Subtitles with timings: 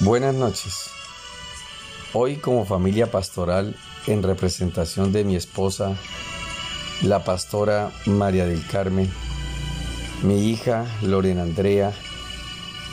[0.00, 0.90] Buenas noches.
[2.12, 3.74] Hoy como familia pastoral,
[4.06, 5.96] en representación de mi esposa,
[7.00, 9.10] la pastora María del Carmen,
[10.22, 11.94] mi hija Lorena Andrea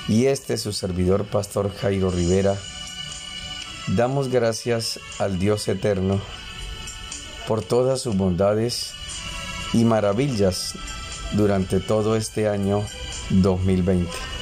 [0.08, 2.56] y este su servidor pastor Jairo Rivera,
[3.88, 6.22] damos gracias al Dios eterno
[7.50, 8.94] por todas sus bondades
[9.74, 10.76] y maravillas
[11.34, 12.82] durante todo este año
[13.30, 14.33] 2020.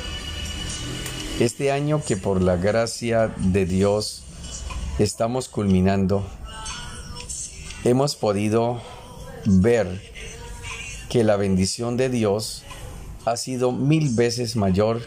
[1.41, 4.21] Este año que por la gracia de Dios
[4.99, 6.23] estamos culminando,
[7.83, 8.79] hemos podido
[9.45, 9.87] ver
[11.09, 12.61] que la bendición de Dios
[13.25, 15.01] ha sido mil veces mayor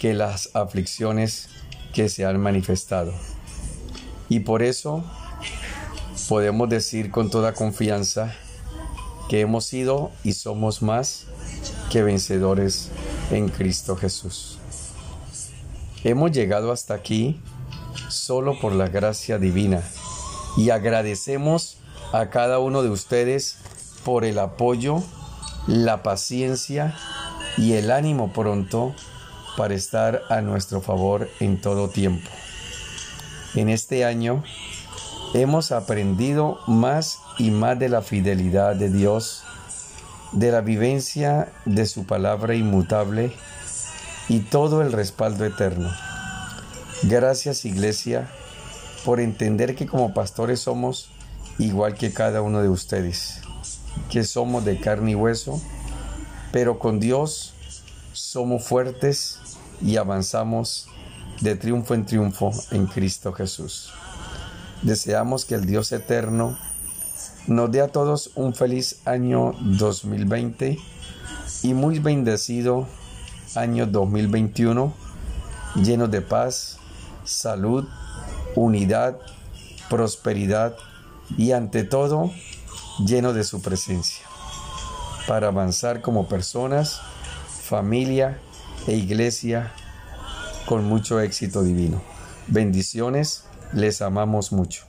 [0.00, 1.50] que las aflicciones
[1.92, 3.12] que se han manifestado.
[4.30, 5.04] Y por eso
[6.30, 8.34] podemos decir con toda confianza
[9.28, 11.26] que hemos sido y somos más
[11.92, 12.88] que vencedores
[13.30, 14.58] en Cristo Jesús.
[16.04, 17.40] Hemos llegado hasta aquí
[18.08, 19.82] solo por la gracia divina
[20.56, 21.78] y agradecemos
[22.12, 23.58] a cada uno de ustedes
[24.04, 25.02] por el apoyo,
[25.66, 26.94] la paciencia
[27.56, 28.94] y el ánimo pronto
[29.56, 32.30] para estar a nuestro favor en todo tiempo.
[33.56, 34.44] En este año
[35.34, 39.42] hemos aprendido más y más de la fidelidad de Dios,
[40.30, 43.32] de la vivencia de su palabra inmutable
[44.28, 45.90] y todo el respaldo eterno.
[47.04, 48.28] Gracias Iglesia
[49.04, 51.10] por entender que como pastores somos
[51.58, 53.40] igual que cada uno de ustedes,
[54.10, 55.60] que somos de carne y hueso,
[56.52, 57.54] pero con Dios
[58.12, 59.38] somos fuertes
[59.80, 60.88] y avanzamos
[61.40, 63.92] de triunfo en triunfo en Cristo Jesús.
[64.82, 66.58] Deseamos que el Dios eterno
[67.46, 70.78] nos dé a todos un feliz año 2020
[71.62, 72.86] y muy bendecido
[73.54, 74.92] año 2021
[75.76, 76.78] lleno de paz,
[77.24, 77.86] salud,
[78.54, 79.18] unidad,
[79.88, 80.76] prosperidad
[81.36, 82.32] y ante todo
[83.04, 84.24] lleno de su presencia
[85.26, 87.00] para avanzar como personas,
[87.62, 88.38] familia
[88.86, 89.72] e iglesia
[90.66, 92.00] con mucho éxito divino.
[92.46, 94.87] Bendiciones les amamos mucho.